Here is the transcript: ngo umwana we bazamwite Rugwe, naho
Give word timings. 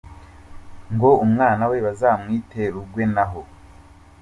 ngo 0.93 1.09
umwana 1.25 1.63
we 1.71 1.77
bazamwite 1.85 2.61
Rugwe, 2.73 3.03
naho 3.13 3.41